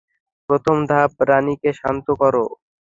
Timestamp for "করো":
2.21-2.45